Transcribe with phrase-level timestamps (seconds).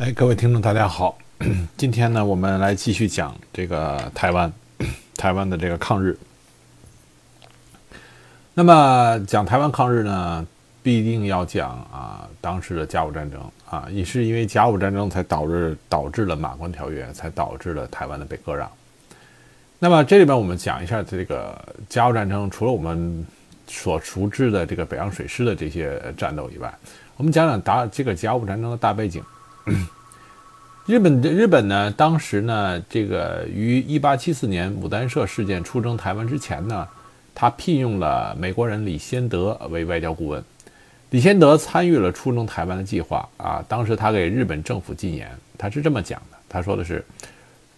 [0.00, 1.18] 哎，各位听众，大家好。
[1.76, 4.50] 今天呢，我们来继续讲这个台湾，
[5.14, 6.18] 台湾的这个抗日。
[8.54, 10.46] 那么讲台湾抗日呢，
[10.82, 18.70] 必定要讲啊，当时的甲午战争啊，也是因为甲午战争才导致导致了马关条约，才导致了台湾的被割让。
[19.78, 21.54] 那么这里边我们讲一下这个
[21.90, 23.26] 甲午战争，除了我们
[23.66, 26.72] 所熟知的这个北洋水师的这些战斗以外，
[27.18, 29.22] 我们讲讲打这个甲午战争的大背景。
[30.86, 36.88] 日本的日本呢，当时呢，这个于一八七四年牡丹社事件出征台湾之前呢，
[37.34, 40.42] 他聘用了美国人李先德为外交顾问。
[41.10, 47.04] 李先德参与了出征台湾的计划啊，当时他给日本政府进言，他是这么讲的，他说的是，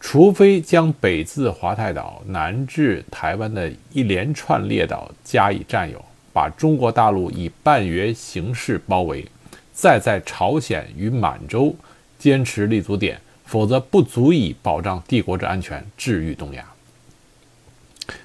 [0.01, 9.27] 除非将北自华太岛、南至台湾的一连串列岛加以占有，把中国大陆以半圆形式包围。
[9.73, 11.75] 再在朝鲜与满洲
[12.19, 16.65] 坚持立足点，否则不足以保障帝国之安全，治愈东亚。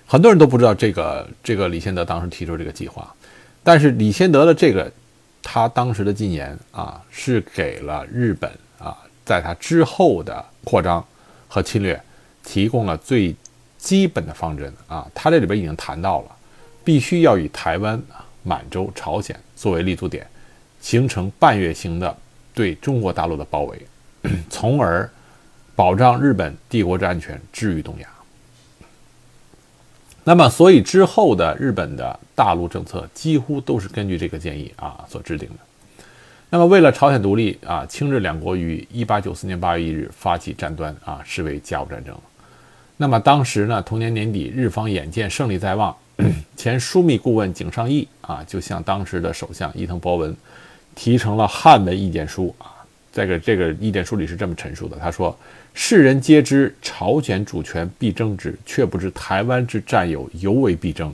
[0.06, 3.14] 很多人都不知道这个这个李先德当时提出这个计划，
[3.64, 4.92] 但是李先德的这个
[5.42, 11.06] 他当时的进言啊，是给了日本啊，在他之后的扩张
[11.48, 12.02] 和侵略
[12.44, 13.36] 提供了最
[13.78, 15.10] 基本的方针啊。
[15.14, 16.36] 他这里边已经谈到了，
[16.84, 18.02] 必须要以台湾、
[18.44, 20.26] 满洲、朝鲜作为立足点。
[20.88, 22.16] 形成半月形的
[22.54, 23.86] 对中国大陆的包围，
[24.50, 25.10] 从而
[25.76, 28.08] 保障日本帝国之安全，治愈东亚。
[30.24, 35.56] 那么，所以之后的日本的大陆政策几乎都是根据这个建议啊所制定的。
[36.50, 42.18] 那么，为了朝鲜独立啊，清日两国于一八九四年八月一日发起战端啊，视为甲午战争。
[42.96, 45.94] 那么当时呢，同年年底，日方眼见胜利在望，
[46.56, 50.34] 前枢密顾问井上义啊，就向当时的首相伊藤博文。
[50.98, 52.74] 提成了汉文意见书啊，
[53.14, 55.38] 这个这个意见书里是这么陈述的：他说，
[55.76, 61.14] 世人皆知朝鲜主权必争之，却不知台湾之占有尤为必争。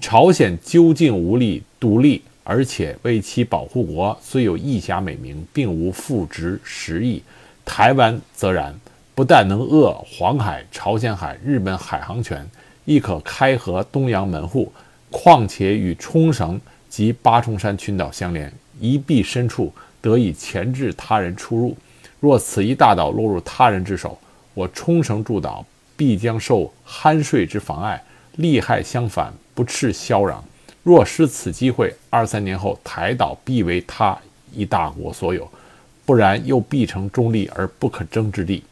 [0.00, 7.22] 朝鲜究竟无力独立，而且为其保护国，虽有义侠美名，并无复职实意。
[7.64, 8.74] 台湾则然，
[9.14, 12.44] 不但能扼黄海、朝鲜海、日本海航权，
[12.84, 14.72] 亦可开合东洋门户，
[15.08, 16.60] 况且与冲绳
[16.90, 18.52] 及八重山群岛相连。
[18.78, 21.76] 一臂深处得以钳制他人出入。
[22.18, 24.18] 若此一大岛落入他人之手，
[24.52, 25.64] 我冲绳诸岛
[25.96, 28.02] 必将受酣睡之妨碍，
[28.36, 30.44] 利害相反，不啻嚣嚷。
[30.82, 34.18] 若失此机会，二三年后台岛必为他
[34.52, 35.46] 一大国所有，
[36.06, 38.64] 不然又必成中立而不可争之地。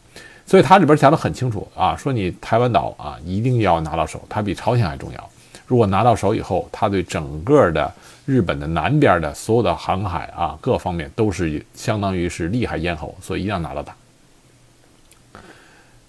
[0.46, 5.30] 所以它里边讲得很清楚啊，说你台湾岛啊一定要拿到手，它比朝鲜还重要。
[5.66, 7.92] 如果拿到手以后，它对整个的
[8.28, 13.96] 日本的南边的所有的航海啊，各方面都是相当于是厉害咽喉，所以一定要拿到它。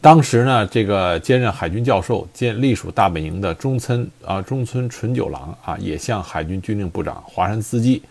[0.01, 8.03] 当时呢，这个兼任海军教授兼隶属大本营的中村啊中村纯九郎啊，也向海军军令部长华山资基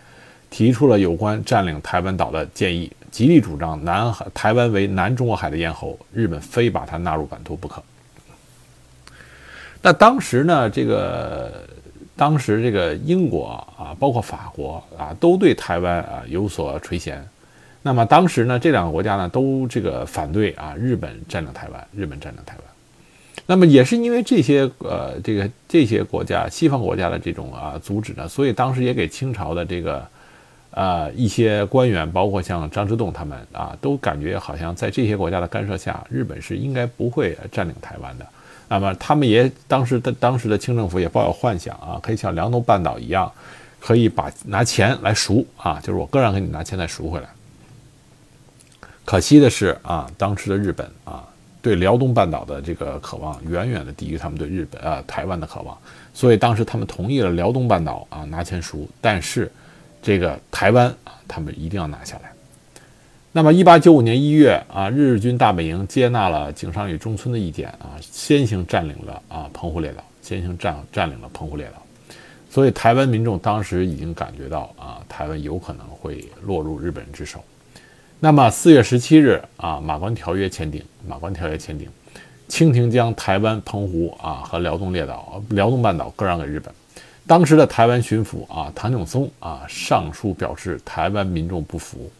[0.49, 7.83] 提出了有关占领台湾岛的建议，极力主张南海台湾为南中国海的咽喉，日本非把它纳入版图不可。
[9.83, 11.63] 那当时呢，这个
[12.19, 17.17] 当时这个英国啊，包括法国啊，都对台湾啊有所垂涎。
[17.81, 22.63] 那么当时呢，这两个国家呢都这个反对啊日本占领台湾，日本占领台湾。
[23.45, 30.05] 那么也是因为这些呃这个这些国家西方国家的这种啊阻止呢，所以当时也给清朝的这个
[30.71, 38.25] 呃一些官员，包括像张之洞他们啊，都感觉好像在这些国家的干涉下，日本是应该不会占领台湾的。
[38.69, 43.29] 那么他们也当时的当时的清政府也抱有幻想啊，可以像辽东半岛一样，
[43.79, 47.27] 可以把拿钱来赎啊，就是我个人给你，拿钱再赎回来。
[49.03, 51.27] 可惜的是啊，当时的日本啊，
[51.63, 55.75] 对辽东半岛的这个渴望远远的低于他们对日本啊台湾的渴望，
[56.13, 59.51] 所以当时他们同意了辽东半岛啊拿钱赎，但是
[60.01, 62.31] 这个台湾啊，他们一定要拿下来。
[63.31, 71.73] 那么，一八九五年一月啊，日军大本营接纳了井上与中村的意见啊，先行占领了啊澎湖列岛，先行占占领了澎湖列岛。
[72.49, 77.43] 所以，台湾民众当时已经感觉到啊，台湾有可能会落入日本人之手。
[78.19, 81.87] 那么，四月十七日啊，马关条约签订，马关条约签订，
[82.47, 86.73] 清廷将台湾、澎湖啊和辽东列岛、辽东半岛割让给日本。
[87.27, 92.11] 当时的台湾巡抚啊唐景松啊上书表示，台湾民众不服。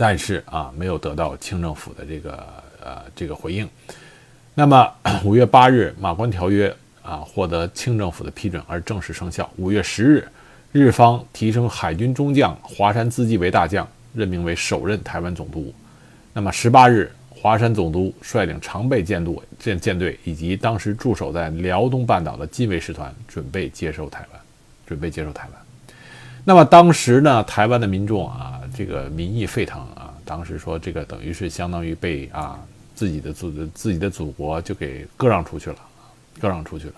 [0.00, 2.46] 但是啊，没有得到清政府的这个
[2.82, 3.68] 呃这个回应。
[4.54, 4.90] 那么
[5.22, 9.50] 五月八日，马关条约啊获得清政府的批准而正式生效。
[9.56, 10.26] 五月十日，
[10.72, 15.70] 日方提升海军中将华山资纪为大将，任命为首任台湾总督。
[16.32, 24.40] 那么十八日，华山总督率领常备舰队舰舰队以及当时驻守在辽东半岛的近卫师团，准备接收台湾，
[24.86, 25.60] 准备接收台湾。
[26.42, 32.58] 那么当时呢，台湾的民众啊，这个民意沸腾啊，当时说这个等于是相当于被啊
[32.94, 35.76] 自己的祖自己的祖国就给割让出去了，
[36.40, 36.94] 割让出去了。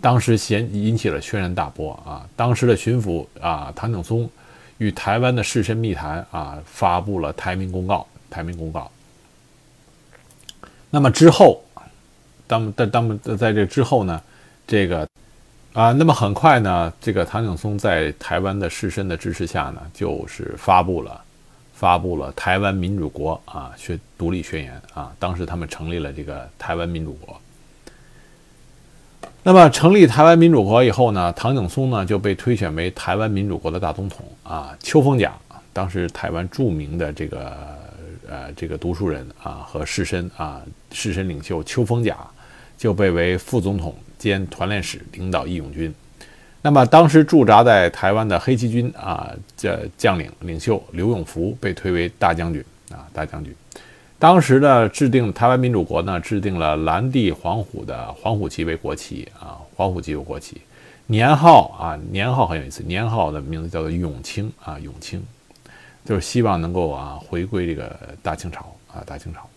[0.00, 2.24] 当时掀引起了轩然大波啊！
[2.36, 4.28] 当时的巡抚啊唐景崧
[4.78, 8.06] 与台湾的士绅密谈啊，发布了台民公告。
[8.30, 8.88] 台民公告。
[10.88, 11.60] 那么之后，
[12.46, 14.22] 当当当在这之后呢，
[14.68, 15.04] 这个
[15.78, 21.22] 啊，那么很快呢，这个唐景崧在台湾的士绅的支持下呢，就是发布了
[21.72, 25.12] 发布了台湾民主国啊宣独立宣言啊。
[25.20, 27.40] 当时他们成立了这个台湾民主国。
[29.44, 34.76] 那么成立台湾民主国以后呢，唐景崧呢就被推选为台湾民主国的大总统啊。
[34.82, 35.32] 邱逢甲，
[35.72, 37.56] 当时台湾著名的这个
[38.28, 40.60] 呃这个读书人啊和士绅啊
[40.90, 42.16] 士绅领袖邱逢甲，
[42.76, 45.94] 就被为副总统兼团练使，领导义勇军。
[46.60, 53.54] 那么当时驻扎在台湾的黑旗军啊这将领领袖刘永福被推为大将军啊大将军。
[54.18, 60.60] 当时呢，制定台湾民主国呢，制定了蓝地黄虎的黄虎旗为国旗啊，黄虎旗为国旗，
[61.06, 65.22] 年号啊，年号很有意思，年号的名字叫做永清啊，永清，
[66.04, 69.48] 就是希望能够啊回归这个大清朝啊，大清朝。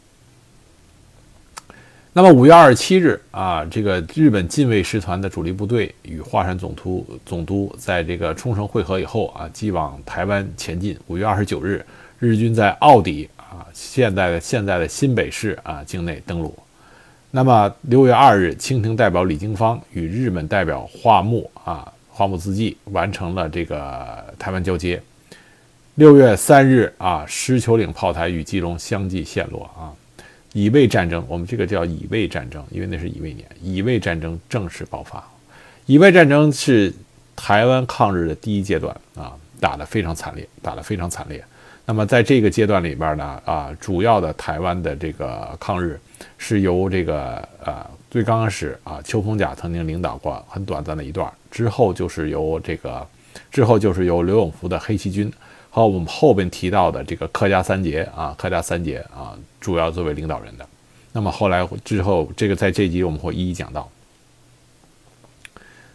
[2.13, 10.98] 那么五月二十七日啊，这个日本近卫师团的主力部队与华山总督总督在这个冲绳会合以后啊，即往台湾前进。
[11.08, 11.86] 五月二十九日，
[12.19, 13.30] 日军在奥底。
[13.38, 16.58] 啊，现在的现在的新北市啊境内登陆。
[17.31, 25.02] 那么六月二日，清廷代表李经方与日本代表华木啊华木自纪完成了这个台湾交接。
[25.96, 29.92] 六月三日啊，狮球岭炮台与基隆相继陷落啊。
[30.53, 35.24] 乙未战争，我们这个叫乙未战争，因为那是乙未年，乙未战争正式爆发。
[35.86, 36.94] 乙未战争是
[37.36, 41.44] 台湾抗日的第一阶段啊，打得非常惨烈，打得非常惨烈。
[41.86, 46.00] 那么在这个阶段里边呢，啊，主要的台湾的这个抗日
[46.38, 53.06] 是由这个啊，最刚开始啊，邱逢甲曾经领导过很短暂的一段，之后就是由这个，
[53.51, 55.31] 之后就是由刘永福的黑旗军
[55.72, 60.68] 和我们后边提到的这个客家三杰啊，客家三杰啊，主要作为领导人的。
[61.14, 63.90] 那么后来之后，这个在这集我们会一一讲到。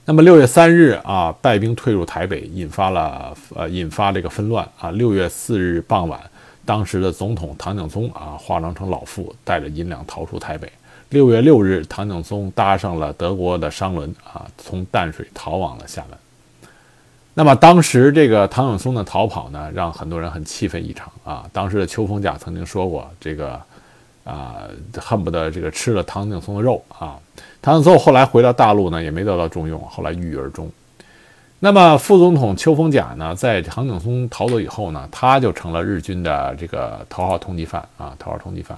[0.06, 4.90] 那么六月三日啊，败兵退入台北，引发了呃引发这个纷乱啊。
[4.92, 6.20] 六月四日傍晚，
[6.64, 10.70] 当时的总统唐景崧啊化妆成老妇，带着银两逃出台北。
[11.10, 16.18] 六月六日，唐景崧搭上了德国的商轮啊，从淡水逃往了厦门。
[17.38, 21.44] 那么当时这个唐景松的逃跑呢，让很多人很气愤异常啊。
[21.52, 23.60] 当时的邱逢甲曾经说过这个。
[24.26, 24.64] 啊，
[24.98, 27.16] 恨不得这个吃了唐景崧的肉啊！
[27.62, 30.68] 唐景松后来回到大陆呢，也没得到重用，后来郁郁而终。
[31.60, 38.76] 那么副总统邱逢甲呢，在唐景崧逃走以后呢，他就成了日军的这个头号通缉犯啊，头号通缉犯。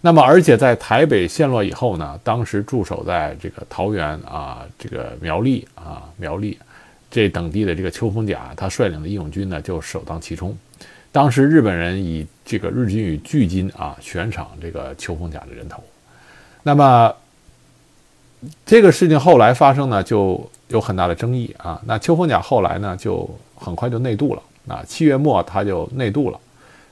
[0.00, 6.58] 那么而且在台北陷落以后呢，当时驻守在这个桃园啊，这个苗栗啊，苗栗
[7.10, 10.56] 这等地的这个邱逢甲，他率领的义勇军呢，就首当其冲。
[11.10, 15.82] 当时日本人以这个日军与巨金啊悬赏这个邱逢甲的人头，
[16.62, 17.14] 那么
[18.66, 21.80] 这个事情后来发生呢，就有很大的争议啊。
[21.86, 24.84] 那邱逢甲后来呢，就很快就内渡了啊。
[24.86, 26.38] 七月末他就内渡了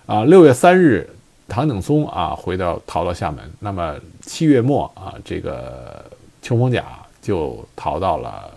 [0.07, 0.25] 啊。
[0.25, 1.09] 六月三日，
[1.47, 3.45] 唐景崧啊回到逃到厦门。
[3.61, 6.05] 那么七月末啊，这个
[6.41, 6.85] 邱逢甲
[7.21, 8.51] 就逃到了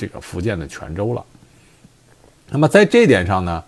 [0.00, 1.22] 这个福建的泉州了。
[2.48, 3.62] 那么在这点上呢？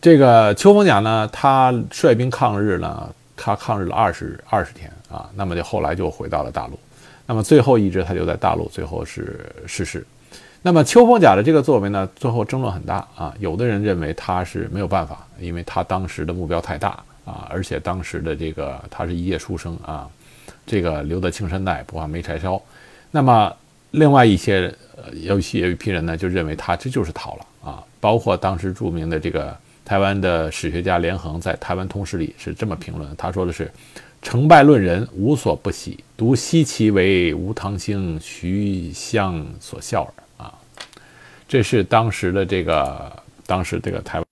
[0.00, 6.78] 这个邱逢甲呢，他率兵抗日呢，他抗日了二十二十天啊，那么就后来就回到了大陆，
[7.26, 10.06] 那么最后一直他就在大陆，最后是逝世。
[10.62, 16.90] 那么邱逢甲的这个作为呢，最后争论很大啊，有的人认为他是没有办法，因为他当时的目标太大
[17.24, 20.08] 啊，而且当时的这个他是一介书生啊，
[20.64, 22.62] 这个留得青山在，不怕没柴烧。
[23.10, 23.52] 那么
[23.90, 29.56] 另外一些呃，有些有一批人呢，就认为他这就是逃了啊，包括当时著名的这个。
[29.86, 33.70] 台湾的史学家连横在《台湾通史》里是这么评论，他说的是
[34.20, 40.12] ：“成败论人，无所不喜，独稀奇为吴唐兴、徐相所笑耳。”
[40.44, 40.52] 啊，
[41.46, 43.12] 这是当时的这个，
[43.46, 44.26] 当时这个台湾，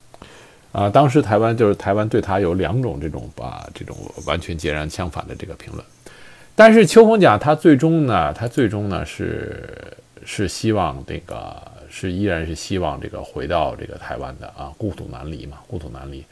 [0.72, 5.84] 啊，当时台湾就是台湾对他有两种这种把这种完全截然相反的这个评论。
[6.56, 11.56] 但是邱逢甲他最终呢，他最终呢是是希望这个。
[11.96, 16.24] 是依然是希望这个回到这个台湾的啊，故土难离嘛，故土难离。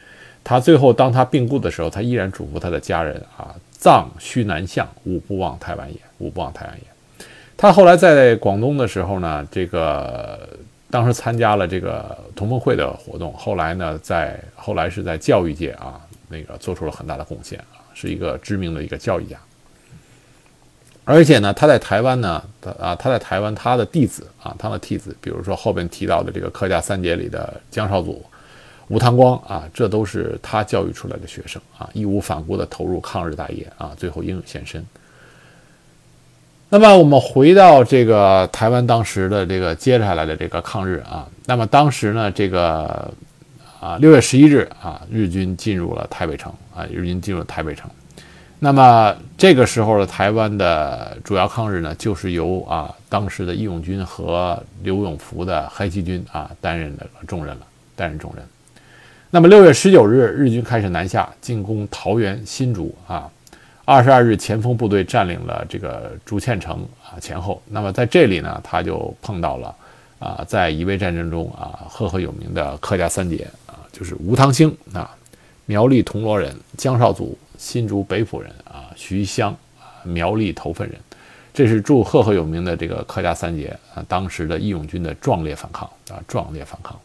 [0.42, 7.24] 他最后当他病故的时候，他依然嘱咐他的家人啊：“葬须南向，吾不忘台湾也，吾不忘台湾也。”
[7.56, 10.48] 他后来在广东的时候呢，这个
[10.90, 19.38] 当时参加了这个同盟会的活动，后来呢，在后来是在教育界啊，那个做出了很大的贡献啊，是一个知名的一个教育家。
[21.04, 22.42] 而且呢，他在台湾呢，
[22.78, 28.24] 啊，他在台湾，他的弟子啊，他的弟子，比如说后边提到的这个客家三杰里的江少祖、
[28.86, 34.84] 吴唐光啊，这都是他教育出来的学生啊，义无反顾地投入抗日大业啊，最后英勇献身。
[36.68, 43.12] 那么我们回到这个台湾当时的这个接下来的这个抗日啊，那么当时呢，这个
[43.80, 47.90] 啊六月十一日啊，日军进入了台北城啊，日军进入台北城。
[48.64, 57.66] 那么这个时候的台湾的主要抗日呢，就是由啊当时的义勇军和刘永福的黑旗军啊担任的重任了，
[57.96, 58.44] 担任重任。
[59.32, 63.28] 那么六月十九日，日军开始南下进攻桃园新竹啊。
[63.84, 67.60] 二十二日，前锋部队占领了这个竹堑城啊前后。
[67.68, 69.74] 那么在这里呢，他就碰到了
[70.20, 75.10] 啊在乙未战争中啊赫赫有名的客家三杰啊，就是吴汤兴啊，
[75.66, 77.38] 苗栗铜锣人江少祖。
[77.58, 80.98] 新竹北浦人啊，徐湘啊，苗栗头份人，
[81.54, 86.98] 这是著赫赫有名的这个客家三杰啊，当时的义勇军的壮烈反抗啊，壮烈反抗。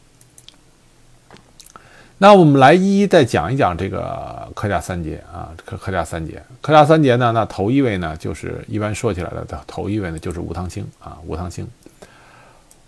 [2.17, 11.67] 那我们来一一再讲一讲这个客家三杰啊，客客家三杰，客家三杰呢，那头一位呢，就是一般说起来的头一位呢，就是吴汤兴啊，吴汤兴。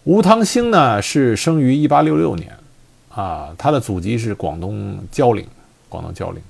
[0.05, 2.51] 吴汤兴呢是生于一八六六年
[3.13, 5.45] 啊，他的祖籍是广东蕉岭，
[5.89, 6.41] 广东蕉岭。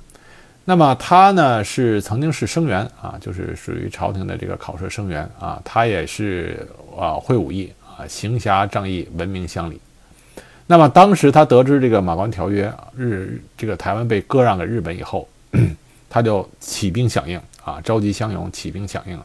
[0.65, 9.81] 那么他呢是曾经是生员啊，就是属于朝廷的这个考试生员啊，他也是啊会武艺啊，行侠仗义，闻名乡里。
[10.67, 15.27] 那么当时他得知这个马关条约日这个台湾被割让给日本以后，
[16.07, 19.19] 他就起兵响应啊，召集乡勇起兵响应，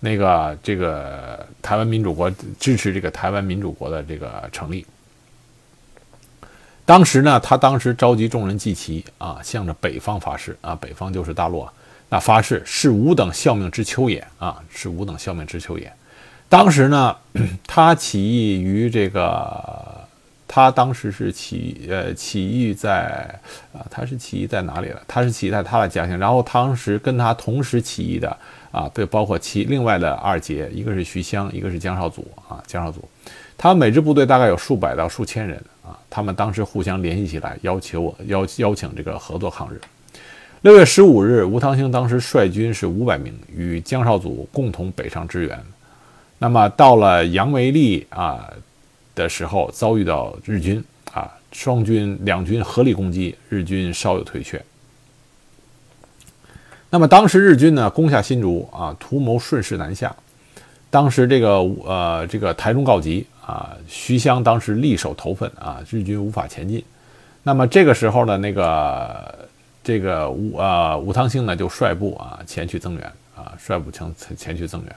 [0.00, 4.84] 那个这个台湾民主国支持这个台湾民主国的这个成立。
[6.88, 11.70] 当时呢，他当时召集众人祭旗啊，向着北方发誓啊，北方就是大陆啊，
[12.08, 15.92] 那发誓是吾等效命之秋也啊，是吾等效命之秋也。
[16.48, 17.14] 当时呢，
[17.68, 20.08] 他起义于这个，
[20.46, 23.38] 他当时是起呃起义在
[23.74, 25.02] 啊，他是起义在哪里了？
[25.06, 26.18] 他是起义在他的家乡。
[26.18, 28.34] 然后当时跟他同时起义的
[28.72, 33.06] 啊，对，包括其另外的二杰，一个是徐湘，一个是江少祖啊，江少祖，
[33.58, 35.62] 他每支部队大概有数百到数千人。
[35.82, 39.80] 啊，他们当时互相联系起来，要求邀邀请这个合作抗日。
[40.60, 45.58] 六月十五日，吴汤兴当时率军是五百名，与江少祖共同北上支援。
[46.38, 48.52] 那么到了杨梅利啊
[49.14, 50.84] 的时候，遭遇到日军
[51.14, 54.62] 啊，双军两军合力攻击，日军稍有退却。
[56.90, 60.14] 那么当时日军呢攻下新竹啊，图谋顺势南下。
[60.90, 63.26] 当时这个呃这个台中告急。
[63.48, 66.84] 啊，徐湘当时力守头份啊，日军无法前进。
[67.42, 69.48] 那么这个时候呢，那个
[69.82, 74.94] 这个吴啊吴汤兴呢就率部啊前去增援啊，率部前前去增援。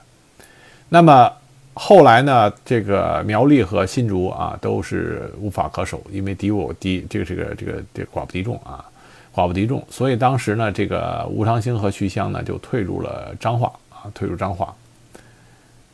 [0.90, 1.32] 那么
[1.74, 8.84] 后来呢，这个苗栗和新竹啊都是无法可守，因为敌我敌这个这个这个这寡不敌众啊，
[9.34, 14.76] 寡不敌众，所以当时呢，这个吴汤兴和徐湘呢就退入了彰化啊，退入彰化。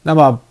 [0.02, 0.42] 那么。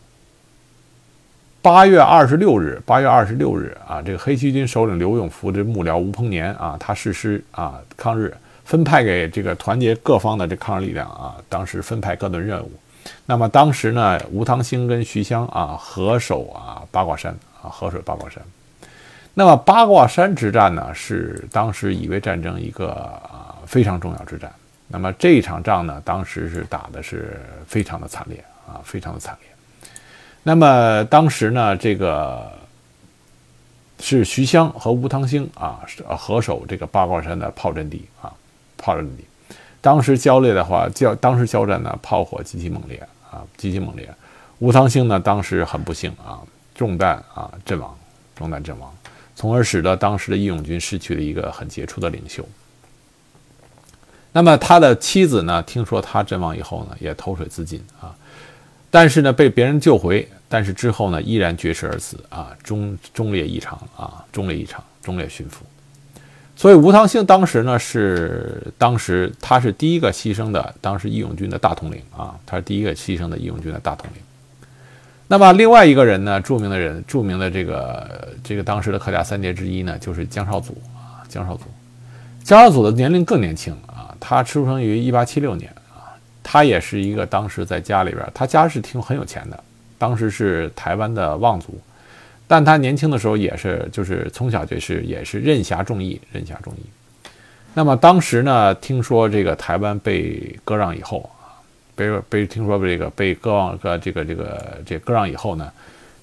[1.67, 8.33] 八月二十六日，八月二十六日啊，这个黑旗军首领刘永福的幕僚吴鹏年啊，他誓师啊抗日，
[8.65, 12.71] 分派给这个团结各方的这抗日力量啊，当时分派各顿任务。
[13.27, 18.41] 那么当时呢，吴汤兴跟徐湘啊合守啊八卦山啊，合守八卦山。
[19.35, 24.53] 那么八卦山之战呢，是当时乙未战争一个啊非常重要之战。
[24.87, 29.51] 那么这一场仗呢，当时是打的是非常的惨烈啊，非常的惨烈。
[30.49, 32.53] 那么当时呢，这个
[33.99, 35.81] 是徐湘和吴汤兴啊，
[36.17, 38.33] 合守这个八卦山的炮阵地啊，
[38.77, 39.25] 炮阵地。
[39.81, 42.97] 当时交烈的话，交当时交战呢，炮火极其猛烈
[43.29, 44.09] 啊，极其猛烈。
[44.61, 46.39] 吴汤兴呢，当时很不幸啊，
[46.77, 47.99] 中弹啊，阵亡，
[48.37, 48.95] 中弹阵亡，
[49.35, 52.49] 从而使得当时的义勇军失去了一个很杰出的领袖。
[54.31, 58.15] 那么他的妻子呢，听说他阵亡以后呢，也投水自尽啊，
[58.93, 60.29] 但是呢，被别人救回。
[60.49, 65.65] 但是之后呢，依然绝食而死啊，忠忠烈异常啊，忠烈异常，忠烈殉服。
[66.55, 74.23] 所以吴汤兴当时呢是当时他是第一个牺牲的，当时义勇军的大统领啊，他是第一个牺牲的义勇军的大统领。
[75.29, 81.65] 那么另外一个人呢，著名的人，著名的这个这个当时的客家三杰之一呢，就是江少祖啊，江少祖。
[82.45, 89.65] 江少祖的年龄更年轻啊，他出生于一八七六年啊，他也是一个当时在家里边，他家是挺很有钱的，
[89.99, 91.81] 当时是台湾的望族，
[92.47, 96.81] 但他年轻的时候也是就是从小就是也是任侠重义，任侠重义。
[97.75, 101.61] 那么当时呢，听说这个台湾被割让以后啊，
[101.95, 105.71] 被被听说这个被割让个这个这个这割让以后呢，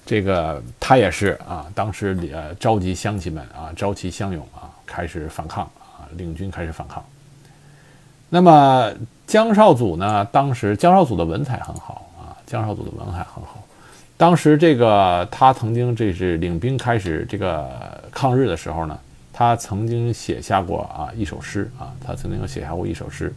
[0.04, 7.04] 这个他也是啊，当时呃召集乡亲们啊，召集乡勇啊，开始反抗啊，领军开始反抗。
[8.30, 8.92] 那么
[9.26, 13.63] 江少祖呢，当时江少祖的文采很好啊，江少祖的文采很好。
[14.16, 18.98] 当时这个他曾经这是领兵开始这个抗日的时候呢。
[19.36, 23.34] 他曾经写下过啊一首诗啊，他曾经写下过一首诗，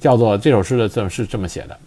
[0.00, 1.78] 叫做这首诗的字是这么写的：“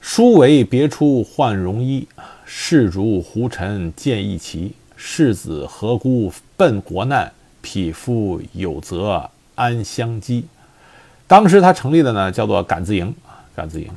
[0.00, 2.08] 书为别出换戎衣，
[2.46, 4.74] 士卒胡尘见义旗。
[4.96, 7.30] 士子何辜奔国难，
[7.60, 10.46] 匹夫有责安乡基。”
[11.28, 13.90] 当时他成立的呢叫做敢字营啊，敢字营。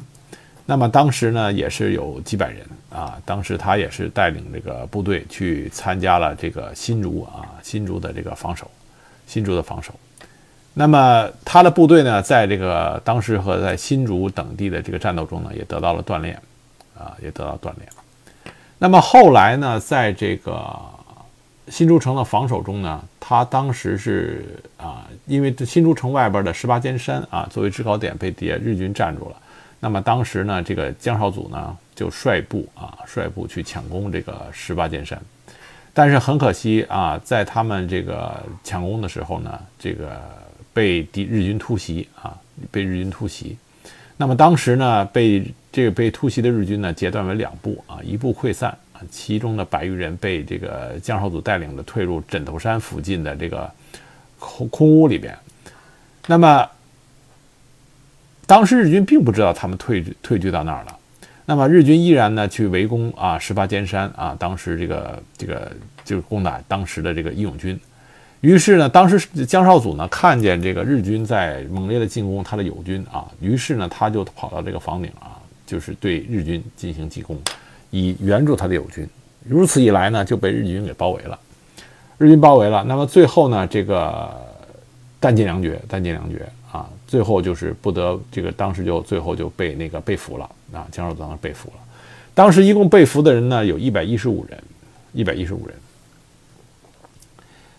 [0.70, 2.62] 那么当时呢也是有几百人。
[2.90, 8.70] 啊，当时他也是带领这个部队去参加了这个新竹啊，新竹的这个防守，
[9.28, 9.94] 新竹的防守。
[10.74, 16.36] 那么他的部队呢，在这个当时和在新竹等地的这个战斗中呢，也得到了锻炼，
[16.98, 17.88] 啊，也得到锻炼。
[18.80, 20.76] 那么后来呢，在这个
[21.68, 29.36] 新竹城的防守中呢，他当时是啊，因为新竹城外边的十八尖山啊，作为制高点被敌日军占住了。
[29.82, 35.18] 那么当时呢，这个江少祖呢就率部啊率部去抢攻这个十八尖山，
[35.94, 40.22] 但是很可惜啊，在他们这个抢攻的时候呢，这个
[40.74, 42.38] 被敌日军突袭啊，
[42.70, 43.58] 被日军突袭。
[44.18, 53.72] 那么当时呢，被这个被突袭的日军呢截断为两部啊，一部溃散啊，其中的百余人被这个江少祖带领的退入枕头山附近的这个
[54.40, 55.34] 空空屋里边。
[56.28, 56.70] 那么。
[58.50, 60.98] 当时日军并不知道他们退退居到那儿了，
[61.46, 65.72] 那么日军依然呢去围攻啊十八尖山啊，当时这个这个
[66.04, 67.80] 就是攻打当时的这个义勇军，
[68.42, 77.40] 于是呢，当时江少祖呢看见这个日军在猛烈的进攻他的友军啊，于是呢他就跑到这个房顶啊，就是对日军进行进攻，
[77.92, 79.08] 以援助他的友军。
[79.48, 81.38] 如此一来呢，就被日军给包围了，
[82.18, 82.84] 日军包围了。
[82.84, 84.28] 那么最后呢，这个
[85.20, 86.50] 弹尽粮绝，弹尽粮绝。
[87.10, 91.76] 最后就是不得这个，当时就最后就被那个被俘了啊，江少祖当时被俘了。
[92.36, 94.64] 当时一共被俘的人呢，有一百一十五人，
[95.12, 95.76] 一百一十五人。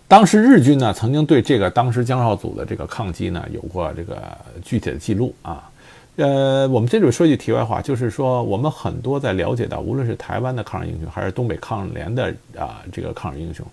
[0.08, 4.20] 当时日军呢，曾经对这个当时江少祖的这个抗击呢，有过这个
[4.64, 5.70] 具体的记录啊。
[6.16, 13.64] 呃，我们这里说句题外话，就是说我们很多在了解到，无论是台湾的抗日英雄，还是东北抗日联的啊这个抗日英雄，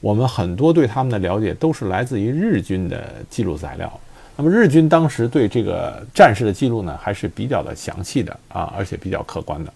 [0.00, 4.00] 我们很多对他们的了解都是来自于日军的记录材料。
[4.36, 9.72] 那么日军当时对这个战士的记录呢，还是比较的详细的啊，而且比较客观的。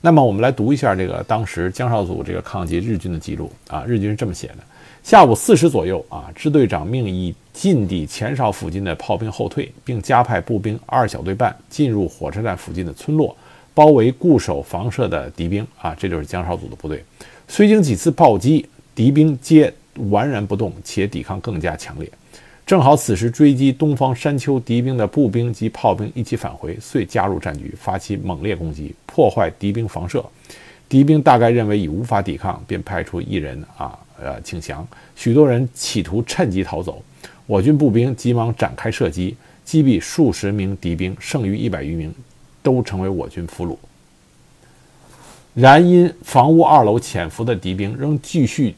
[0.00, 4.58] 那么我们来读一下这个当时江少祖这个抗击日军的记录啊，日军是这么写的：
[5.02, 13.34] 下午四时左右啊，支队长命以近地前哨附近的炮兵后退，并加派步兵二小队半进入火车站附近的村落，
[13.72, 17.02] 包围固守房舍的敌兵啊，这就是江少祖的部队。
[17.48, 19.72] 虽经几次暴击，敌兵皆
[20.10, 22.10] 完然不动，且抵抗更加强烈。
[22.66, 30.24] 正好此时追击东方山丘敌兵的步兵及炮兵一起返回，遂加入战局，发起猛烈攻击，破坏敌兵防射。
[30.88, 34.86] 敌兵大概认为已无法抵抗，便派出一人啊，呃，请降。
[35.14, 37.02] 许多人企图趁机逃走，
[37.44, 42.14] 我军步兵急忙展开射击，击毙数十名敌兵，剩余一百余名
[42.62, 43.76] 都成为我军俘虏。
[45.52, 48.74] 然因房屋二楼潜伏的敌兵仍继续。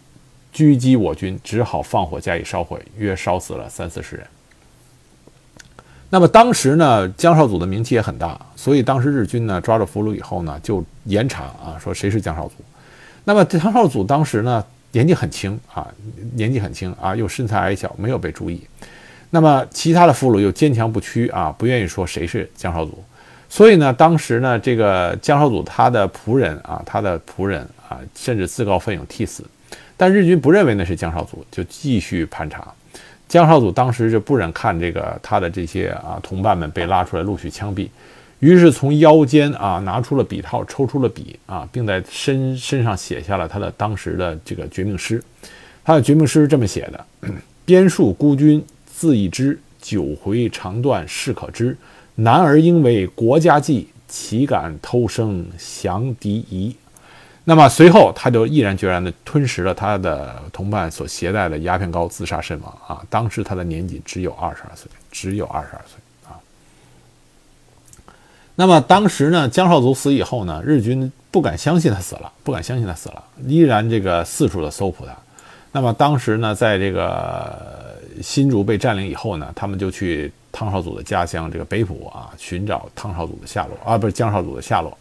[0.56, 4.26] 狙击我军，只好放火加以烧毁，约烧死了三四十人。
[6.08, 12.54] 那么当时呢，江少祖的名气也很大，所以当时日军呢抓着俘虏以后呢，就严查啊，说谁是江少祖。
[13.24, 15.86] 那么江少祖当时呢年纪很轻啊，
[16.32, 18.66] 年纪很轻啊，又身材矮小，没有被注意。
[19.28, 23.04] 那么其他的俘虏又坚强不屈啊，不愿意说谁是江少祖。
[23.50, 29.44] 所以呢，当时呢，这个江少祖他的仆人啊，他的仆人啊，甚至自告奋勇替死。
[29.96, 32.66] 但日军不认为那是江少祖，就继续盘查。
[33.28, 37.88] 江少祖当时就不忍看这个他的这些啊同伴们被拉出来陆续枪毙，
[38.38, 45.22] 于是从腰间啊拿出了笔套，抽出了笔啊，并在身身上写下了他的当时的这个绝命诗。
[45.82, 47.04] 他的绝命诗是这么写的
[47.64, 51.76] ：“边戍孤军自一知，九回肠断事可知。
[52.14, 56.76] 男儿应为国家计，岂敢偷生降敌夷。”
[57.48, 63.00] 那么随后他就毅然决然地吞食了他的同伴所携带的鸦片膏，自杀身亡啊！
[63.08, 65.96] 当时他的年纪只有二十二岁，只有二十二岁
[66.28, 66.34] 啊。
[68.56, 75.12] 那么当时呢，江少祖死以后呢，日军不敢相信他死了，不敢相信他死了，依然这个四处的搜捕他。
[75.70, 84.98] 那么当时呢，在这个新竹被占领以后呢，他们就去汤少祖的家乡这个北浦啊，寻找汤少祖的下落啊，不是江少祖的下落。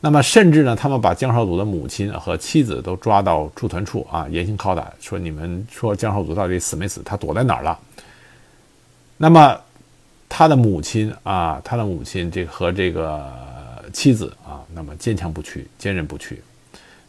[0.00, 7.02] 那么，甚至呢，他们把江少祖的母亲和妻子都抓到驻屯处啊，严刑拷打，说你们说江少祖到底死没死？
[7.04, 7.76] 他躲在哪儿了？
[9.16, 9.60] 那么，
[10.28, 13.28] 他的母亲啊，他的母亲这和这个
[13.92, 16.40] 妻子啊，那么坚强不屈，坚韧不屈。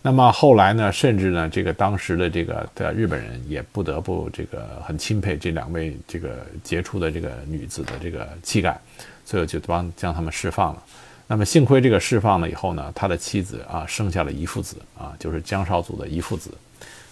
[0.02, 8.80] 那么后来呢，甚至呢，这个当时的这个的日本人也不得不这个很钦佩这两位这个杰出的这个女子的这个气概，
[9.26, 10.84] 所以就帮将他们释放了。
[11.32, 16.50] 那么幸亏这个释放了以后呢，他的妻子啊生下了遗父子啊，就是江少祖的遗父子。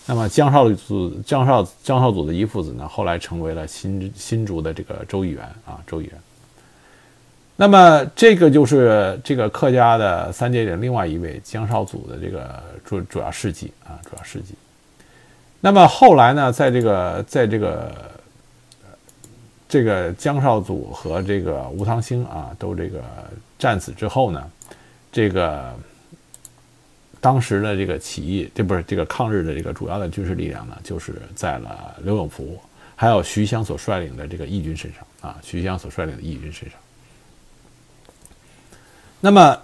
[0.08, 6.14] 那么江少祖江少江少祖的遗父子呢，后来成为了新新竹的这个州议员啊，州议员。
[7.56, 14.56] 那么这个就是这个客家的三杰里另外一位江少祖的这个主主要事迹啊，主要事迹。
[15.62, 17.92] 那么后来呢，在这个在这个
[19.70, 23.04] 这个江少祖和这个吴汤兴啊，都这个。
[23.60, 24.52] 战死之后呢，
[25.12, 25.74] 这个
[27.20, 32.56] 当时的这个起义，这不是这个抗日的这个主要的军事力量呢，就是在了刘永福
[32.96, 36.78] 还有徐湘所率领的这个义军身上啊，徐湘所率领的义军身上。
[39.20, 39.60] 那么，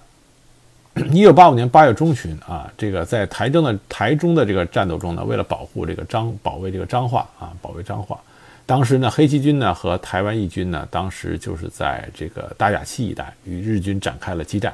[1.12, 8.20] 一九八五年八月中旬啊，这个在台中的台中的这个战斗中呢，为了保护这个张保卫这个彰化啊，保卫彰化。
[8.66, 14.74] 当时呢，黑旗军呢和台湾义军呢，当时就是在这个大甲溪一带与日军展开了激战，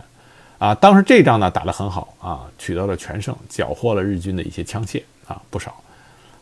[0.60, 5.76] 啊，当时这仗呢打得很好啊，取得了全胜，缴获了日军的一些枪械啊不少。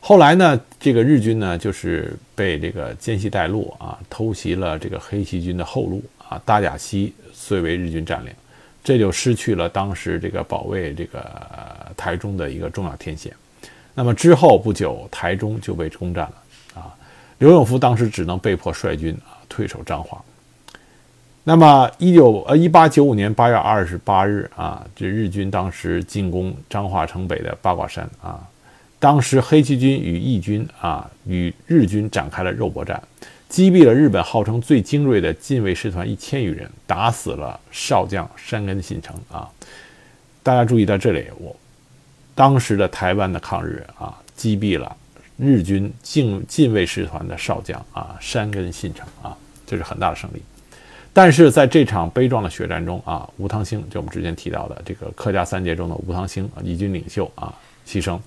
[0.01, 8.31] 后来呢，这个日军呢就是被这个奸细带路啊，偷袭了这个黑旗军的后路啊，大甲溪遂为日军占领，
[8.83, 11.25] 这就失去了当时这个保卫这个
[11.95, 13.33] 台中的一个重要天险。
[13.93, 16.33] 那么之后不久，台中就被攻占了。
[17.39, 20.21] 刘永福当时只能被迫率军啊退守彰化。
[21.43, 28.45] 那么一九呃一八九五年八月二十八日啊，这日军当时进攻彰化城北的八卦山啊，
[28.99, 33.01] 当时黑旗军与义军啊与日军展开了肉搏战，
[33.47, 39.47] 击毙了日本号称最精锐的近卫师团一千余人，打死了少将山根信成啊。
[40.43, 41.55] 大家注意到这里，我
[42.35, 44.93] 当时的台湾的抗日啊击毙了。
[45.37, 50.41] 日军近近卫师团的少将啊，山根信成啊，这是很大的胜利。
[51.13, 57.53] 但是在这场悲壮的血战中啊，吴汤兴就我们之前提到的这个客家三杰中的吴汤兴啊，义军领袖啊
[57.87, 58.19] 牺牲。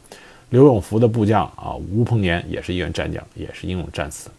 [0.51, 4.31] 刘永福的部将啊，吴鹏年也是一员战将，也是英勇战死。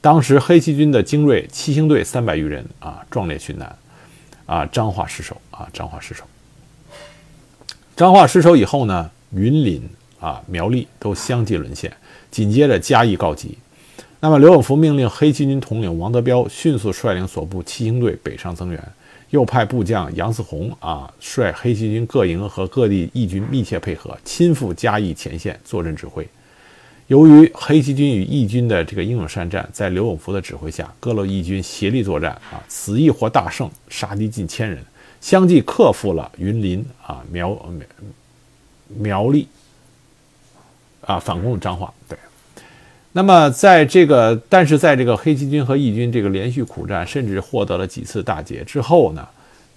[0.00, 3.76] 当时黑旗军的精锐七星队三百余人啊，壮烈殉难
[4.46, 6.24] 啊，彰化失守啊，彰化失守。
[7.96, 9.86] 彰化失守以后呢，云林
[10.20, 11.92] 啊、苗栗都相继沦陷。
[12.30, 13.56] 紧接着嘉义告急，
[14.20, 18.82] 那么刘永福命令黑旗军统领王德彪迅速率领所部七星队北上增援，
[19.30, 26.26] 又派部将杨嗣宏啊率黑旗军各营和各地义军密切配合，亲赴嘉义前线坐镇指挥。
[27.06, 34.84] 由于黑旗军与义军的这个英勇善战，在刘永福的指挥下，各路义军协力作战啊，此役获大胜，杀敌近千人，
[35.20, 37.86] 相继克服了云林啊苗苗
[38.88, 39.48] 苗栗。
[41.08, 42.18] 啊，反攻彰化，对。
[43.12, 49.26] 那么，在这个，但是在这个黑旗军和义军这个连续苦战，甚至获得了几次大捷之后呢，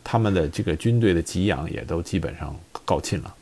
[0.03, 3.33] 他们的这个军队的给养也都基本上告罄了。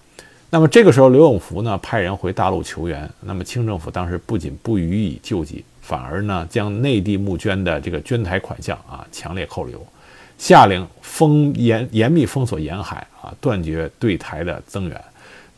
[0.51, 3.09] 那么这个时候，刘永福呢派人回大陆求援。
[3.21, 9.83] 那么清政府当时不仅不予以救济，反而呢将内地募捐的这个捐台款项啊强烈扣留，
[10.37, 15.03] 下令封严严密封锁沿海啊，断绝对台的增援。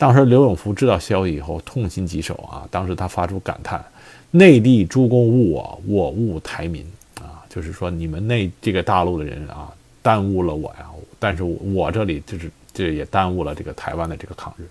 [0.02, 2.66] 当时刘永福知道消息以后，痛心疾首啊！
[2.72, 3.80] 当时他发出感叹
[4.32, 6.84] ：“内地诸公误我，我误台民
[7.20, 9.70] 啊！”就是说，你们内这个大陆的人啊，
[10.02, 10.86] 耽误了我呀。
[11.20, 14.66] 但是我这里就是这也耽误了这个台湾的这个抗日。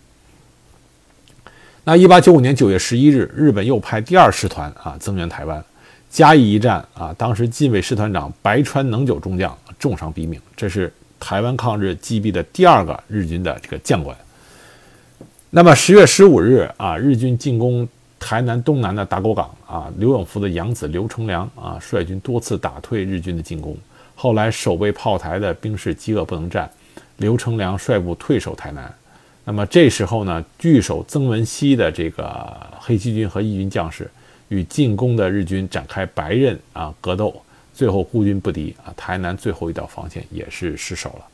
[1.86, 5.64] 那一八九五年九月十一日，日本又派第二师团啊增援台湾，
[6.10, 10.92] 嘉义一战啊，当时近卫师团长白川能久中将重伤毙命，这是
[11.22, 14.14] 台湾抗日击毙的第二个日军的这个将官。
[15.54, 17.86] 那么十月十五日啊，日军进攻
[18.18, 23.78] 台南东南的打狗港啊，刘永福的养子刘成良啊，率军多次打退日军的进攻。
[24.16, 26.72] 后来守备炮台的兵士饥饿不能战，
[27.18, 28.90] 刘成良率部退守台南。
[29.44, 34.10] 那么这时候呢，据守曾文溪的这个黑旗军和义军将士
[34.48, 37.42] 与进攻的日军展开白刃啊格斗，
[37.74, 41.26] 最后孤军不敌啊，台南最后一道防线也是失守了。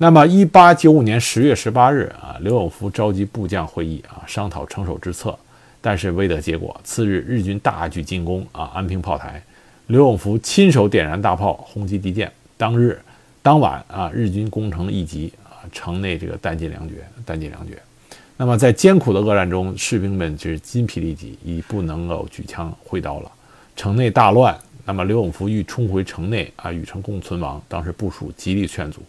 [0.00, 5.36] 那么，一八九五年十月十八日啊，刘永福召集部将会议啊，商讨城守之策，
[5.80, 6.80] 但是未得结果。
[6.84, 9.42] 次日，日军大举进攻啊，安平炮台，
[9.88, 12.30] 刘永福亲手点燃大炮，轰击敌舰。
[12.56, 12.96] 当日
[13.42, 17.76] 当晚啊，日军攻城一级啊，城内这个弹尽粮绝，弹尽粮绝。
[18.36, 23.32] 那么，在艰苦的恶战中，士兵们就是筋疲力尽，已不能够举枪挥刀了。
[23.74, 24.56] 城内大乱。
[24.84, 27.60] 那么，刘永福欲冲回城内啊，与城共存亡。
[27.66, 29.02] 当时部署极力劝阻。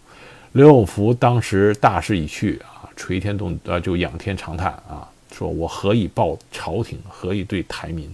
[0.54, 8.10] 刘永福当时大势已去啊，垂天动呃，就仰天长叹啊，说我何以报朝廷，何以对台民？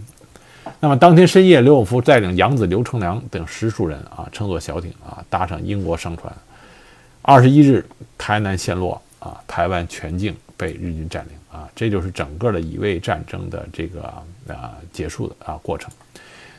[0.80, 6.34] 那么当天深夜，刘永福带领养子刘成良等十数人啊，乘坐小艇啊，搭上英国商船。
[7.22, 7.86] 二十一日，
[8.18, 14.02] 台南陷落啊，台湾全境被日军占领啊，这就是整个的乙未战争的这个
[14.48, 15.90] 啊结束的啊过程。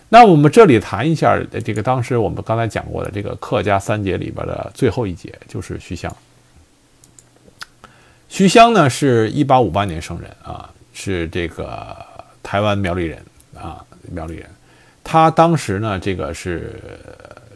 [0.08, 6.14] 那我们这里谈一下这个当时我们刚才讲过的这个客家三杰里边的最后一节，就是徐襄。
[8.28, 11.96] 徐襄呢是一八五八年生人啊，是这个
[12.42, 13.20] 台湾苗栗人
[13.54, 14.48] 啊，苗栗人。
[15.02, 16.80] 他当时呢这个是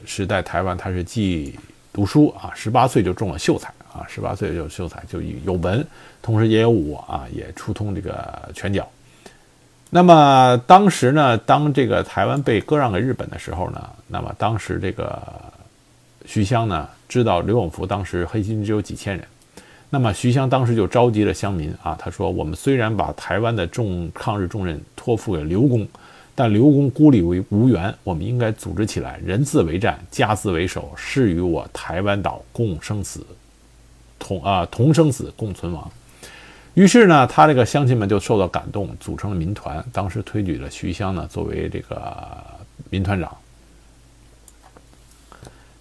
[0.04, 1.56] 是在台湾，他是既
[1.92, 5.86] 读书啊，十八岁就中了秀才啊，十八岁就秀才就有文，
[6.20, 8.88] 同时也有武啊，也出通这个拳脚。
[9.92, 15.20] 那么当时呢，当这个台湾被割让给日本的时候呢，那么当时这个
[16.24, 19.26] 徐襄呢，知道刘永福当时黑心只有几千人，
[19.88, 25.84] 那么徐襄当时就召集了乡民啊，他说：“我们虽然把台湾的重抗日重任托付给刘公，
[26.36, 33.26] 但刘公孤立为无援，我们应该组织起来，人自为战，家自为守，誓与我台湾岛共生死，
[34.20, 35.90] 同啊同生死，共存亡。”
[36.74, 39.84] 于是呢，他这个乡亲们就受到感动，组成了民团。
[39.92, 42.16] 当时推举了徐襄呢作为这个
[42.90, 43.36] 民团长。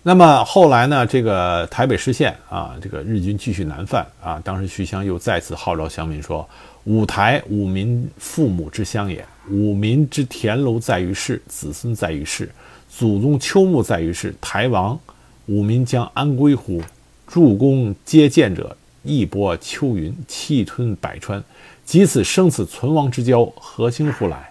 [0.02, 4.42] 那么后来呢，这个台北失陷啊，这个日军继续南犯啊。
[4.44, 6.48] 当时徐襄又再次号召乡民说
[6.86, 12.50] ：“五台五民父母之乡也，五民之田楼在于市，子孙在于市，
[12.90, 14.34] 祖宗丘墓在于市。
[14.42, 14.98] 台亡，
[15.46, 16.82] 五民将安归乎？
[17.28, 21.44] 助攻皆见者。”一波秋云，气吞百川，
[21.86, 24.50] 即此生死存亡之交，何兴乎来？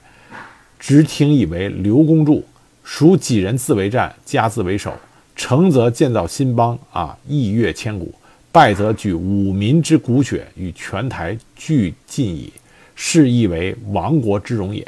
[0.78, 2.44] 直听以为刘公助，
[2.84, 4.92] 属几人自为战，家自为守。
[5.34, 8.06] 成则建造新邦啊，义越千古；
[8.50, 12.52] 败则举五民之骨血，与全台俱尽矣。
[13.00, 14.84] 是亦为亡国之荣也。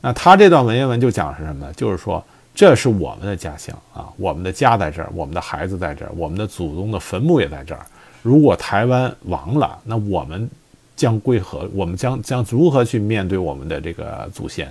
[0.00, 1.72] 那他这段文言文就讲是什么呢？
[1.74, 7.84] 就是说，这是我们的家乡啊，我们的家在这儿，我们的孩子在这儿，我们的祖宗的坟墓也在这儿。
[8.26, 10.50] 如果台湾亡了，那我们
[10.96, 11.70] 将归何？
[11.72, 14.68] 我们将将如何去面对我们的这个祖先？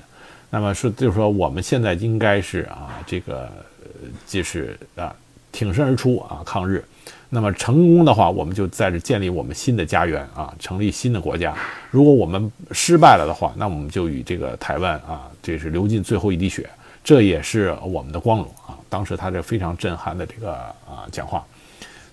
[0.50, 3.50] 那么是就是说，我们现在应该是啊，这个
[4.28, 5.16] 就是啊，
[5.54, 6.84] 挺身而出啊，抗日。
[7.30, 11.56] 那么成功的话，我们就在这建立我们新的家园啊，成立新的国家。
[11.90, 16.70] 如果我们失败了的话，那我们就与这个台湾啊，这是流尽最后一滴血，
[17.06, 18.76] 这也是我们的光荣啊。
[18.90, 21.42] 当时他这非常震撼的这个啊讲话。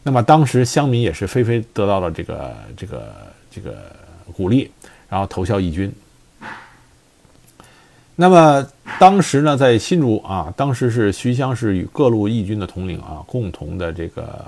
[0.02, 3.14] 那么当时乡民也是纷纷得到了这个这个
[3.50, 3.76] 这个
[4.36, 4.70] 鼓励，
[5.08, 5.92] 然后投效义军。
[8.14, 8.66] 那么
[8.98, 14.44] 当时呢，在新竹啊，当时是徐襄是与各路义军的统领啊，共同的这个，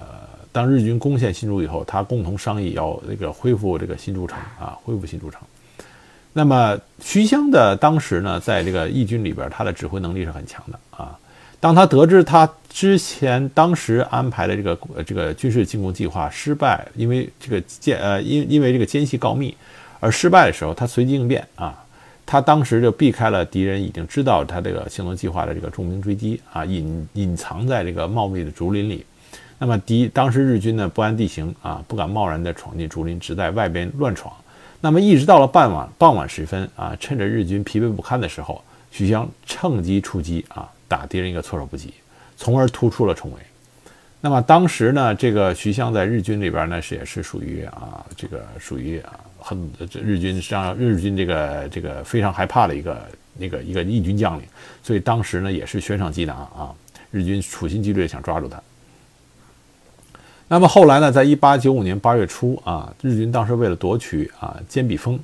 [0.53, 5.41] 当日军攻陷新竹以后，他共同商议要那个恢复这个新竹城啊，恢复新竹城。
[6.33, 10.79] 那么徐襄的当时呢，在这个义军里边，他的指挥能力是很强的。
[11.65, 19.57] 当他得知他之前当时安排的这个这个军事进攻计划失败，因为这个间呃因因为这个奸细告密
[19.99, 21.83] 而失败的时候，他随机应变啊，
[22.27, 29.03] 他当时就避开了敌人已经知道他这个行动计划的这个重兵追击啊，隐隐藏在这个茂密的竹林里。
[29.59, 34.31] 那么敌当时日军呢不谙地形啊，不敢贸然的闯进竹林，只在外边乱闯。
[34.83, 40.69] 那么一直到了傍晚傍晚时分啊，趁着日军疲惫不堪的时候，徐襄趁机出击啊。
[40.95, 41.93] 打敌人一个措手不及，
[42.37, 43.39] 从而突出了重围。
[44.21, 54.47] 那么当时呢，这个徐襄在日军里边呢是也是属于啊，这个属于啊很这日军让日军这个这个非常害怕的一个那个一个义军将领，
[54.83, 56.73] 所以当时呢也是悬赏缉拿啊，
[57.11, 58.63] 日军处心积虑想抓住他。
[60.47, 65.19] 那么后来呢，在一八九五年八月初啊，日军当时为了夺取啊坚壁峰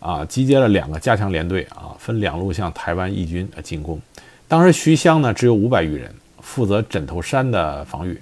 [0.00, 4.00] 啊，集结了两个加强连队啊，分两路向台湾义军啊进攻。
[4.48, 8.20] 当时徐襄呢只有五百余人，负责枕头山的防御。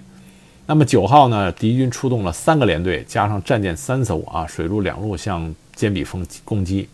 [0.67, 6.89] 那么九号呢，敌军出动了三个连队，加上战舰三艘啊，水陆两路向尖笔峰攻击。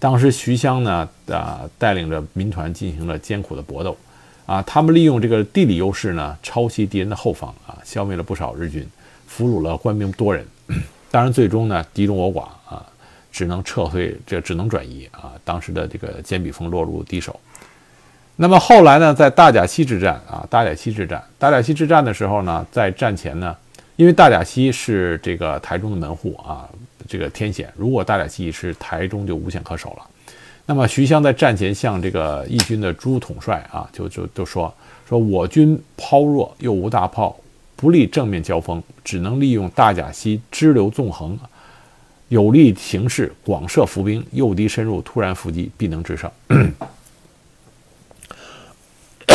[0.00, 3.96] 当时徐襄呢，啊，带领着民团进行了艰苦的搏斗，
[4.46, 8.84] 啊，他们利用这个地理优势呢，抄袭敌人的后方，啊，消灭了不少日军，
[9.28, 10.44] 俘虏了官兵多人。
[11.08, 12.84] 当然，最终呢，敌众我寡，啊，
[13.30, 17.38] 只能撤退，这只能转移，啊，当时的这个尖笔峰落入敌手。
[18.36, 23.56] 那么后来呢，在大甲溪之战，啊，大甲溪之战，大甲溪之战的时候呢，在战前呢，
[23.96, 26.68] 因为大甲溪是这个台中的门户，啊。
[27.08, 30.06] 这个天险，如果大甲溪一失，台中就无险可守了。
[30.64, 34.72] 那么徐襄在战前向这个义军的朱统帅啊，就就就说
[35.06, 37.36] 说我军抛弱又无大炮，
[37.74, 41.36] 不利正面交锋，只能利用大甲溪支流纵横，
[42.28, 46.30] 有利形势，广设伏兵，诱敌深入，突然伏击，必能制胜。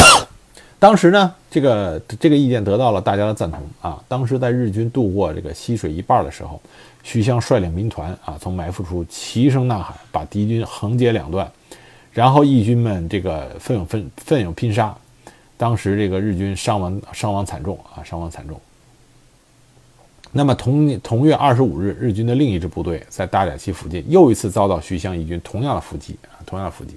[0.79, 4.01] 当时呢，这个这个意见得到了大家的赞同啊。
[4.07, 6.61] 当时在日军渡过这个溪水一半的时候，
[7.03, 11.51] 徐襄率领民团啊，从埋伏处齐声呐喊，把敌军横截两段，
[12.11, 14.95] 然后义军们这个奋勇奋奋勇拼杀。
[15.57, 18.61] 当时这个日军伤亡伤亡惨重啊，伤亡惨重。
[20.31, 26.95] 那么同同月二十五日，日军的另一支部队在大甲溪附近又一次遭到徐襄义军同样的伏击啊，同样的伏击。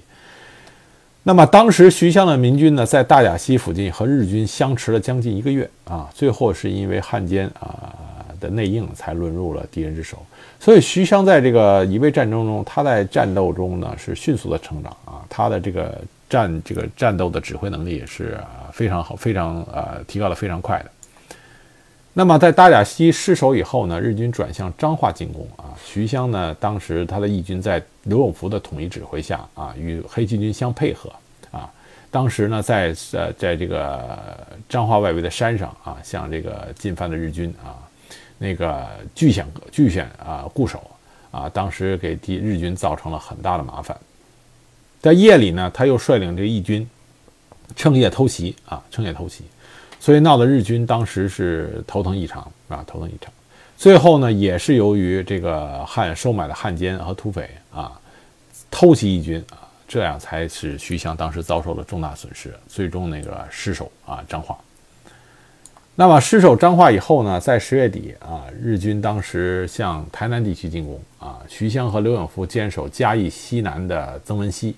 [1.23, 7.93] 那么当时徐湘的民军呢，在大甲溪附近和日军相持了将近一个月啊，最后是因为汉奸啊
[8.39, 10.17] 的内应，才沦入了敌人之手。
[10.59, 18.39] 所以徐湘在这个乙未战争中，他在战斗中呢是迅速的成长啊，他的这个战这个战斗的指挥能力也是
[18.73, 20.85] 非常好，非常呃提高的非常快的。
[22.13, 25.71] 那么在大甲溪失守以后呢，日军转向彰化进攻啊。
[25.81, 31.09] 徐襄呢，当时他的义军在刘永福的统一指挥下啊，与黑旗军相配合
[31.51, 31.71] 啊。
[32.11, 34.19] 当时呢，在呃，在这个
[34.67, 37.79] 彰化外围的山上啊，向这个进犯的日军啊，
[38.37, 40.83] 那个据险据险啊固守
[41.31, 43.97] 啊，当时给敌日军造成了很大的麻烦。
[44.99, 46.85] 在夜里呢，他又率领这义军
[47.73, 49.45] 趁夜偷袭啊，趁夜偷袭。
[50.01, 53.31] 所以闹得日军当时是头疼异常啊，头疼异常。
[53.77, 57.91] 最后呢，也是由于这个汉收买的汉奸和土匪啊，
[58.71, 64.57] 偷袭义军啊，这样才使徐襄当时遭受了重大损失，最终那个失守啊彰化。
[65.93, 74.75] 那么失守彰化以后呢，在十月底啊，日军当时向台南地区进攻啊，徐湘和刘永福坚守嘉义西南的曾文溪。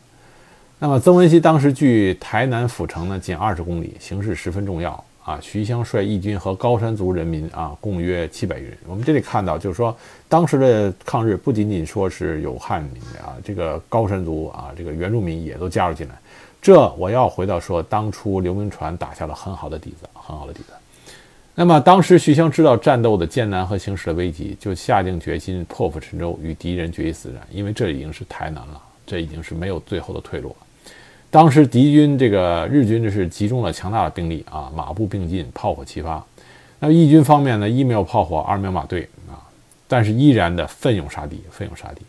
[0.80, 5.02] 那么曾文溪当时距台南府城呢仅二十公里，形势十分重要。
[5.24, 8.78] 啊，徐襄率义军和高山族人民啊，共约七百余人。
[8.88, 9.96] 我们这里看到，就是说，
[10.28, 16.16] 当时的抗日不仅仅说是有汉民啊，这个高山族啊，这个原住民也都加入进来。
[16.62, 20.74] 这我要回到说，当初刘铭传打下了很好的底子，很好的底子。
[21.56, 27.42] 那么当时徐襄知道战斗的艰难和形势的危急，就下定决心破釜沉舟，与敌人决一死战。
[27.52, 30.56] 因为这已经是台南了，这已经是没有最后的退路了。
[31.34, 36.24] 当时敌军这个日军就是集中了强大的兵力啊，马步并进，炮火齐发。
[36.78, 39.42] 那义军方面呢，一没有炮火，二没有马队啊，
[39.88, 42.04] 但是依然的奋勇杀敌，奋勇杀敌。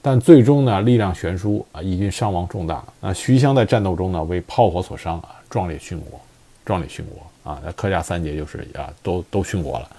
[0.00, 2.82] 但最终呢，力量悬殊啊，义军伤亡重大。
[3.02, 6.18] 那徐襄在战斗中呢，为炮火所伤啊，壮烈殉国，
[6.64, 7.60] 壮烈殉国啊。
[7.62, 9.90] 那客家三杰就是啊，都都殉国了。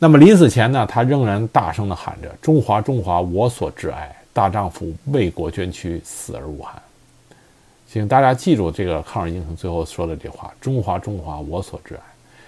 [0.00, 6.74] 那么临死前呢，他仍然大声地喊着：“中华，中华，我所挚爱，大丈夫为国捐躯，死而无憾。”
[7.92, 12.00] 请大家记住这个抗日英雄最后说的这话：“中华，中华，我所挚爱。”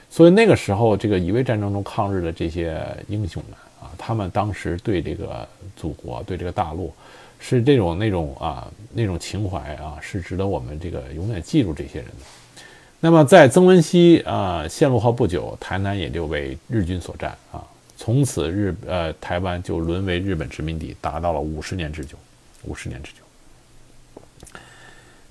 [0.09, 6.95] 所以那个时候，这个乙未战争中抗日的这些英雄们啊，他们当时对这个祖国、对这个大陆，
[7.41, 12.63] 是这种那种啊那种情怀啊，是值得我们这个永远记住这些人的。
[13.01, 17.61] 那么在曾文溪啊陷落后不久，台南也就为日军所占啊，
[17.97, 22.17] 从此日呃台湾就沦为日本殖民地，达到了五十年之久，
[22.63, 23.22] 五十年之久。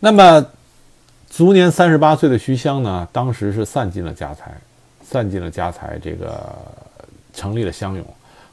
[0.04, 0.44] 那么，
[1.30, 4.52] 卒年三十八岁的徐襄呢，当时是散尽了家财，
[5.04, 6.44] 散尽了家财，这个
[7.36, 8.04] 成立了乡勇，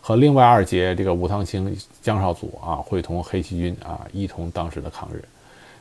[0.02, 5.24] 和另外二杰这个武汤清、江少祖啊，会同黑旗军啊，一同当时的抗日。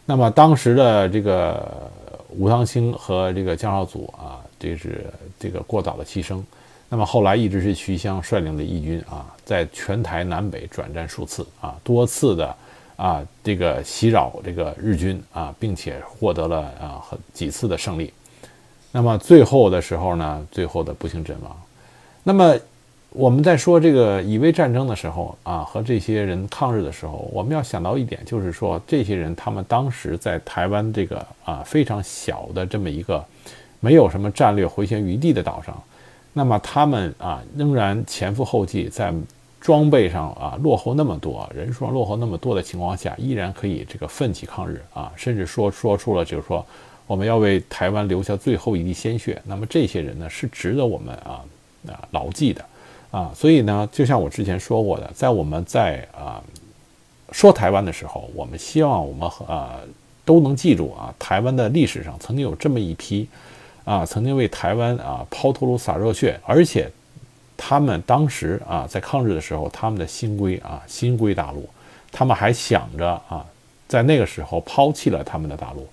[0.05, 1.91] 那么当时的这个
[2.29, 5.05] 武汤卿和这个江少祖啊，这是
[5.37, 6.41] 这个过早的牺牲。
[6.87, 12.55] 那么后来一直是徐襄率领的义军啊，在全台南北转战数次啊，多次的。
[12.97, 18.11] 啊，这个袭扰这个日军啊，并且获得了啊很几次的胜利。
[18.91, 21.55] 那么最后的时候呢，最后的不幸阵亡。
[22.23, 22.55] 那么
[23.11, 33.23] 我们在说这个乙未战争的时候啊，和这些人抗日的时候，我们要想到一点，就是说这些人他们当时在台湾这个啊非常小的这么一个
[33.79, 35.81] 没有什么战略回旋余地的岛上，
[36.33, 39.13] 那么他们啊仍然前赴后继，在
[39.59, 46.65] 装备上啊落后那么多，人数上落后那么多的情况下，依然可以这个奋起抗日啊，甚至说说出了就是说
[47.05, 49.41] 我们要为台湾留下最后一滴鲜血。
[49.45, 51.43] 那么这些人呢是值得我们啊
[51.87, 52.63] 啊牢记的
[53.11, 53.31] 啊。
[53.35, 56.41] 所以呢，就像我之前说过的，在我们在啊
[57.31, 59.79] 说台湾的时候，我们希望我们啊
[60.23, 63.27] 都能记住啊，台湾的历史上曾经有这么一批
[63.83, 66.89] 啊曾经为台湾啊抛头颅洒热血，而且。
[67.57, 71.67] 他们当时啊，在抗日的时候，他们的新规啊，新规大陆，
[72.11, 73.43] 他们还想着啊，
[73.87, 75.85] 在那个时候抛弃了他们的大陆，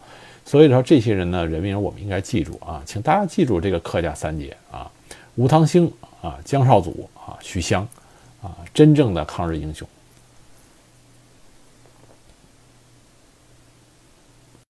[0.45, 4.91] 所以说这些人呢，人名我们应该记住啊，请大家记住这个客家三杰啊，
[5.37, 5.91] 吴汤兴
[6.21, 7.89] 啊，江少祖啊，徐湘
[8.43, 9.89] 啊，真正的抗日英雄。